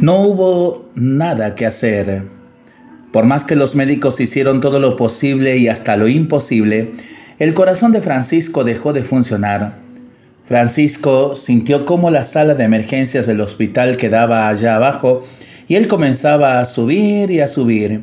No 0.00 0.20
hubo 0.20 0.88
nada 0.94 1.56
que 1.56 1.66
hacer. 1.66 2.22
Por 3.12 3.24
más 3.24 3.42
que 3.42 3.56
los 3.56 3.74
médicos 3.74 4.20
hicieron 4.20 4.60
todo 4.60 4.78
lo 4.78 4.94
posible 4.94 5.56
y 5.56 5.66
hasta 5.66 5.96
lo 5.96 6.06
imposible, 6.06 6.92
el 7.40 7.52
corazón 7.52 7.90
de 7.90 8.00
Francisco 8.00 8.62
dejó 8.62 8.92
de 8.92 9.02
funcionar. 9.02 9.80
Francisco 10.44 11.34
sintió 11.34 11.84
cómo 11.84 12.12
la 12.12 12.22
sala 12.22 12.54
de 12.54 12.62
emergencias 12.62 13.26
del 13.26 13.40
hospital 13.40 13.96
quedaba 13.96 14.48
allá 14.48 14.76
abajo 14.76 15.26
y 15.66 15.74
él 15.74 15.88
comenzaba 15.88 16.60
a 16.60 16.64
subir 16.64 17.32
y 17.32 17.40
a 17.40 17.48
subir. 17.48 18.02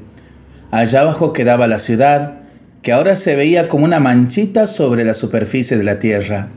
Allá 0.72 1.00
abajo 1.00 1.32
quedaba 1.32 1.66
la 1.66 1.80
ciudad, 1.80 2.42
que 2.82 2.92
ahora 2.92 3.16
se 3.16 3.38
veía 3.38 3.70
como 3.70 3.86
una 3.86 4.02
manchita 4.02 4.68
sobre 4.68 5.06
la 5.06 5.14
superficie 5.14 5.78
de 5.78 5.86
la 5.86 5.98
tierra. 5.98 6.50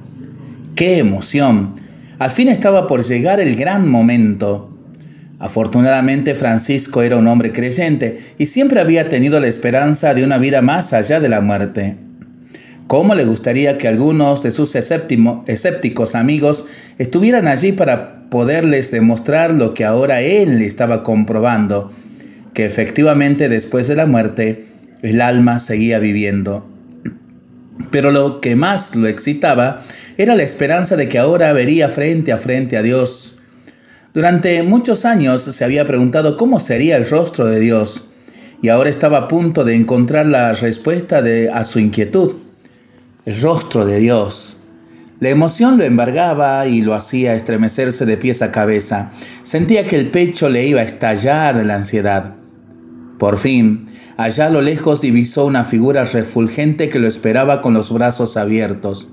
¡Qué 0.75 0.98
emoción! 0.98 1.75
Al 2.18 2.32
fin 2.32 2.48
estaba 2.48 2.89
por 2.89 3.05
llegar 3.05 3.39
el 3.39 3.55
gran 3.55 3.89
momento. 3.89 4.77
Afortunadamente 5.39 6.34
Francisco 6.34 7.02
era 7.02 7.17
un 7.17 7.29
hombre 7.29 7.53
creyente 7.53 8.18
y 8.39 8.46
siempre 8.46 8.81
había 8.81 9.08
tenido 9.08 9.39
la 9.39 9.46
esperanza 9.46 10.12
de 10.12 10.25
una 10.25 10.39
vida 10.39 10.62
más 10.62 10.93
allá 10.93 11.21
de 11.21 11.29
la 11.29 11.40
muerte. 11.40 11.96
¿Cómo 12.89 13.14
le 13.14 13.25
gustaría 13.25 13.79
que 13.79 13.86
algunos 13.86 14.43
de 14.43 14.50
sus 14.50 14.75
escépticos 14.75 16.14
amigos 16.14 16.67
estuvieran 16.96 17.46
allí 17.46 17.72
para 17.72 18.29
poderles 18.31 18.90
demostrar 18.90 19.53
lo 19.53 19.75
que 19.75 19.85
ahora 19.85 20.22
él 20.22 20.61
estaba 20.62 21.04
comprobando, 21.04 21.93
que 22.53 22.64
efectivamente 22.64 23.48
después 23.48 23.86
de 23.89 23.95
la 23.95 24.07
muerte 24.07 24.64
el 25.03 25.20
alma 25.20 25.61
seguía 25.61 25.98
viviendo? 25.98 26.67
Pero 27.90 28.11
lo 28.11 28.40
que 28.40 28.57
más 28.57 28.96
lo 28.96 29.07
excitaba 29.07 29.82
era 30.17 30.34
la 30.34 30.43
esperanza 30.43 30.96
de 30.96 31.09
que 31.09 31.18
ahora 31.18 31.53
vería 31.53 31.89
frente 31.90 32.33
a 32.33 32.39
frente 32.39 32.77
a 32.77 32.83
Dios 32.83 33.38
durante 34.14 34.62
muchos 34.62 35.05
años 35.05 35.42
se 35.42 35.64
había 35.64 35.84
preguntado 35.84 36.36
cómo 36.36 36.61
sería 36.61 36.97
el 36.97 37.08
rostro 37.08 37.47
de 37.47 37.61
Dios 37.61 38.08
y 38.62 38.69
ahora 38.69 38.91
estaba 38.91 39.19
a 39.19 39.28
punto 39.28 39.64
de 39.64 39.75
encontrar 39.75 40.27
la 40.27 40.53
respuesta 40.53 41.23
a 41.53 41.64
su 41.64 41.78
inquietud. 41.78 42.34
El 43.25 43.41
rostro 43.41 43.84
de 43.84 43.98
Dios. 43.98 44.59
La 45.20 45.29
emoción 45.29 45.79
lo 45.79 45.84
embargaba 45.84 46.67
y 46.67 46.81
lo 46.81 46.95
hacía 46.95 47.34
estremecerse 47.34 48.06
de 48.06 48.17
pies 48.17 48.41
a 48.41 48.53
cabeza. 48.53 49.11
Sentía 49.42 49.86
que 49.86 49.97
el 49.97 50.11
pecho 50.11 50.48
le 50.48 50.67
iba 50.67 50.81
a 50.81 50.84
estallar 50.84 51.56
de 51.56 51.64
la 51.64 51.75
ansiedad. 51.75 52.34
Por 53.19 53.36
fin, 53.36 53.86
allá 54.17 54.47
a 54.47 54.51
lo 54.51 54.62
lejos 54.62 55.01
divisó 55.01 55.45
una 55.45 55.64
figura 55.64 56.05
refulgente 56.05 56.89
que 56.89 57.01
lo 57.01 57.09
esperaba 57.09 57.62
con 57.62 57.75
los 57.75 57.92
brazos 57.92 58.36
abiertos. 58.36 59.09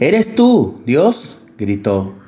¿Eres 0.00 0.34
tú, 0.34 0.80
Dios? 0.86 1.38
gritó. 1.58 2.21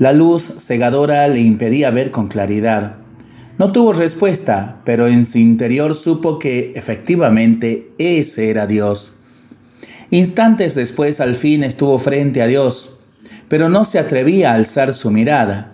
La 0.00 0.14
luz 0.14 0.54
cegadora 0.56 1.28
le 1.28 1.40
impedía 1.40 1.90
ver 1.90 2.10
con 2.10 2.28
claridad. 2.28 2.94
No 3.58 3.70
tuvo 3.70 3.92
respuesta, 3.92 4.80
pero 4.82 5.06
en 5.06 5.26
su 5.26 5.36
interior 5.36 5.94
supo 5.94 6.38
que 6.38 6.72
efectivamente 6.74 7.90
ese 7.98 8.48
era 8.48 8.66
Dios. 8.66 9.16
Instantes 10.08 10.74
después 10.74 11.20
al 11.20 11.34
fin 11.34 11.64
estuvo 11.64 11.98
frente 11.98 12.40
a 12.40 12.46
Dios, 12.46 12.98
pero 13.50 13.68
no 13.68 13.84
se 13.84 13.98
atrevía 13.98 14.52
a 14.52 14.54
alzar 14.54 14.94
su 14.94 15.10
mirada. 15.10 15.72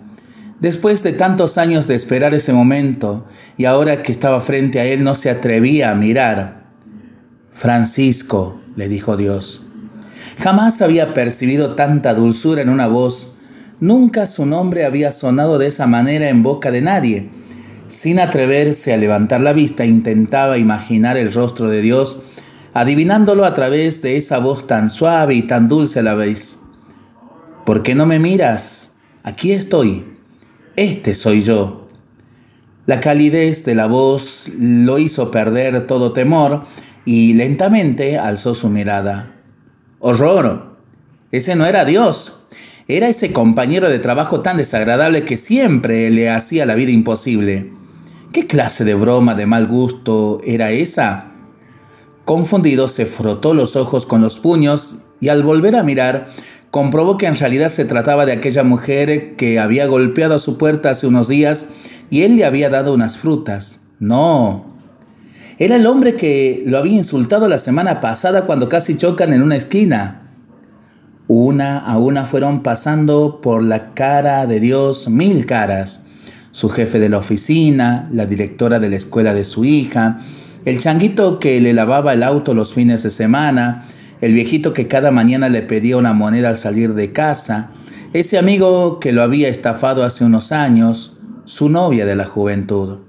Después 0.59 1.03
de 1.03 1.13
tantos 1.13 1.57
años 1.57 1.87
de 1.87 1.95
esperar 1.95 2.33
ese 2.33 2.51
momento, 2.51 3.25
y 3.55 3.63
ahora 3.63 4.03
que 4.03 4.11
estaba 4.11 4.41
frente 4.41 4.81
a 4.81 4.85
él 4.85 5.05
no 5.05 5.15
se 5.15 5.29
atrevía 5.29 5.91
a 5.91 5.95
mirar. 5.95 6.63
Francisco, 7.53 8.59
le 8.75 8.89
dijo 8.89 9.15
Dios. 9.15 9.61
Jamás 10.39 10.81
había 10.81 11.13
percibido 11.13 11.75
tanta 11.75 12.13
dulzura 12.13 12.61
en 12.61 12.67
una 12.67 12.87
voz 12.87 13.36
Nunca 13.79 14.25
su 14.25 14.47
nombre 14.47 14.85
había 14.85 15.11
sonado 15.11 15.59
de 15.59 15.67
esa 15.67 15.85
manera 15.85 16.29
en 16.29 16.41
boca 16.41 16.71
de 16.71 16.81
nadie. 16.81 17.29
Sin 17.87 18.19
atreverse 18.19 18.91
a 18.91 18.97
levantar 18.97 19.41
la 19.41 19.53
vista, 19.53 19.85
intentaba 19.85 20.57
imaginar 20.57 21.15
el 21.15 21.31
rostro 21.31 21.69
de 21.69 21.81
Dios, 21.81 22.19
adivinándolo 22.73 23.45
a 23.45 23.53
través 23.53 24.01
de 24.01 24.17
esa 24.17 24.39
voz 24.39 24.65
tan 24.65 24.89
suave 24.89 25.35
y 25.35 25.43
tan 25.43 25.67
dulce 25.67 25.99
a 25.99 26.03
la 26.03 26.15
vez. 26.15 26.63
¿Por 27.65 27.83
qué 27.83 27.93
no 27.93 28.07
me 28.07 28.17
miras? 28.17 28.95
Aquí 29.23 29.51
estoy. 29.51 30.05
Este 30.75 31.13
soy 31.13 31.41
yo. 31.41 31.87
La 32.87 32.99
calidez 32.99 33.63
de 33.63 33.75
la 33.75 33.85
voz 33.85 34.49
lo 34.57 34.97
hizo 34.97 35.29
perder 35.29 35.85
todo 35.85 36.13
temor 36.13 36.63
y 37.05 37.33
lentamente 37.33 38.17
alzó 38.17 38.55
su 38.55 38.69
mirada. 38.69 39.35
¡Horror! 39.99 40.77
Ese 41.31 41.55
no 41.55 41.65
era 41.65 41.85
Dios. 41.85 42.37
Era 42.89 43.09
ese 43.09 43.33
compañero 43.33 43.89
de 43.89 43.99
trabajo 43.99 44.39
tan 44.39 44.55
desagradable 44.55 45.25
que 45.25 45.35
siempre 45.35 46.09
le 46.09 46.29
hacía 46.29 46.65
la 46.65 46.75
vida 46.75 46.91
imposible. 46.91 47.71
¿Qué 48.31 48.47
clase 48.47 48.85
de 48.85 48.93
broma 48.93 49.35
de 49.35 49.45
mal 49.45 49.67
gusto 49.67 50.39
era 50.45 50.71
esa? 50.71 51.25
Confundido, 52.23 52.87
se 52.87 53.05
frotó 53.05 53.53
los 53.53 53.75
ojos 53.75 54.05
con 54.05 54.21
los 54.21 54.39
puños 54.39 54.99
y 55.19 55.27
al 55.27 55.43
volver 55.43 55.75
a 55.75 55.83
mirar, 55.83 56.27
comprobó 56.71 57.17
que 57.17 57.25
en 57.25 57.35
realidad 57.35 57.71
se 57.71 57.83
trataba 57.83 58.25
de 58.25 58.31
aquella 58.31 58.63
mujer 58.63 59.35
que 59.35 59.59
había 59.59 59.85
golpeado 59.87 60.35
a 60.35 60.39
su 60.39 60.57
puerta 60.57 60.91
hace 60.91 61.07
unos 61.07 61.27
días 61.27 61.71
y 62.09 62.21
él 62.21 62.37
le 62.37 62.45
había 62.45 62.69
dado 62.69 62.93
unas 62.93 63.17
frutas. 63.17 63.81
No. 63.99 64.65
Era 65.57 65.75
el 65.75 65.87
hombre 65.87 66.15
que 66.15 66.63
lo 66.65 66.77
había 66.77 66.95
insultado 66.95 67.49
la 67.49 67.57
semana 67.57 67.99
pasada 67.99 68.45
cuando 68.45 68.69
casi 68.69 68.95
chocan 68.95 69.33
en 69.33 69.41
una 69.41 69.57
esquina. 69.57 70.26
Una 71.29 71.79
a 71.79 71.97
una 71.97 72.25
fueron 72.25 72.63
pasando 72.63 73.41
por 73.41 73.61
la 73.61 73.93
cara 73.93 74.47
de 74.47 74.61
Dios 74.61 75.09
mil 75.09 75.45
caras. 75.45 76.05
Su 76.51 76.69
jefe 76.69 76.99
de 76.99 77.09
la 77.09 77.17
oficina, 77.17 78.07
la 78.13 78.25
directora 78.25 78.79
de 78.79 78.89
la 78.89 78.95
escuela 78.95 79.33
de 79.33 79.43
su 79.43 79.65
hija, 79.65 80.19
el 80.63 80.79
changuito 80.79 81.37
que 81.39 81.59
le 81.59 81.73
lavaba 81.73 82.13
el 82.13 82.23
auto 82.23 82.53
los 82.53 82.73
fines 82.73 83.03
de 83.03 83.09
semana, 83.09 83.83
el 84.21 84.33
viejito 84.33 84.71
que 84.71 84.87
cada 84.87 85.11
mañana 85.11 85.49
le 85.49 85.63
pedía 85.63 85.97
una 85.97 86.13
moneda 86.13 86.47
al 86.47 86.55
salir 86.55 86.93
de 86.93 87.11
casa, 87.11 87.71
ese 88.13 88.37
amigo 88.37 89.01
que 89.01 89.11
lo 89.11 89.21
había 89.21 89.49
estafado 89.49 90.05
hace 90.05 90.23
unos 90.23 90.53
años, 90.53 91.17
su 91.43 91.67
novia 91.67 92.05
de 92.05 92.15
la 92.15 92.25
juventud. 92.25 92.99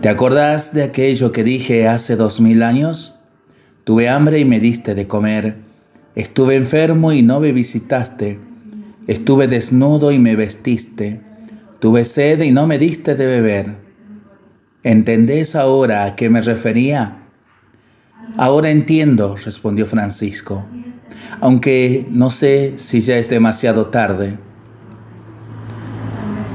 ¿Te 0.00 0.08
acordás 0.08 0.72
de 0.72 0.82
aquello 0.82 1.30
que 1.30 1.44
dije 1.44 1.86
hace 1.86 2.16
dos 2.16 2.40
mil 2.40 2.62
años? 2.62 3.16
Tuve 3.84 4.08
hambre 4.08 4.38
y 4.38 4.46
me 4.46 4.60
diste 4.60 4.94
de 4.94 5.06
comer 5.06 5.69
Estuve 6.14 6.56
enfermo 6.56 7.12
y 7.12 7.22
no 7.22 7.40
me 7.40 7.52
visitaste. 7.52 8.38
Estuve 9.06 9.46
desnudo 9.48 10.12
y 10.12 10.18
me 10.18 10.36
vestiste. 10.36 11.20
Tuve 11.78 12.04
sed 12.04 12.42
y 12.42 12.52
no 12.52 12.66
me 12.66 12.78
diste 12.78 13.14
de 13.14 13.26
beber. 13.26 13.76
¿Entendés 14.82 15.56
ahora 15.56 16.04
a 16.04 16.16
qué 16.16 16.30
me 16.30 16.40
refería? 16.40 17.18
Ahora 18.36 18.70
entiendo, 18.70 19.36
respondió 19.36 19.86
Francisco, 19.86 20.64
aunque 21.40 22.06
no 22.10 22.30
sé 22.30 22.74
si 22.76 23.00
ya 23.00 23.18
es 23.18 23.28
demasiado 23.28 23.86
tarde. 23.86 24.38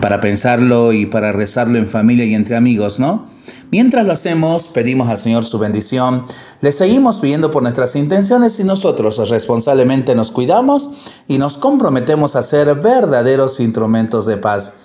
Para 0.02 0.20
pensarlo 0.20 0.94
y 0.94 1.06
para 1.06 1.32
rezarlo 1.32 1.78
en 1.78 1.88
familia 1.88 2.26
y 2.26 2.34
entre 2.34 2.56
amigos, 2.56 3.00
¿no? 3.00 3.28
Mientras 3.72 4.06
lo 4.06 4.14
hacemos, 4.14 4.68
pedimos 4.68 5.10
al 5.10 5.18
Señor 5.18 5.44
su 5.44 5.58
bendición, 5.58 6.26
le 6.62 6.72
seguimos 6.72 7.20
pidiendo 7.20 7.52
por 7.52 7.64
nuestras 7.64 7.96
intenciones 7.96 8.60
y 8.60 8.64
nosotros 8.64 9.30
responsablemente 9.30 10.16
nos 10.16 10.32
cuidamos 10.32 10.90
y 11.28 11.38
nos 11.38 11.58
comprometemos 11.58 12.36
a 12.36 12.44
ser 12.44 12.74
verdaderos 12.76 13.60
instrumentos 13.60 14.26
de 14.26 14.38
paz. 14.38 14.76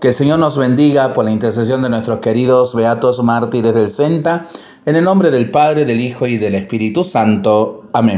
Que 0.00 0.08
el 0.08 0.14
Señor 0.14 0.38
nos 0.38 0.58
bendiga 0.58 1.14
por 1.14 1.24
la 1.24 1.30
intercesión 1.30 1.82
de 1.82 1.88
nuestros 1.88 2.18
queridos 2.18 2.74
beatos 2.74 3.22
mártires 3.22 3.74
del 3.74 3.88
Senta, 3.88 4.46
en 4.84 4.96
el 4.96 5.04
nombre 5.04 5.30
del 5.30 5.50
Padre, 5.50 5.84
del 5.84 6.00
Hijo 6.00 6.26
y 6.26 6.36
del 6.36 6.54
Espíritu 6.54 7.02
Santo. 7.02 7.84
Amén. 7.92 8.14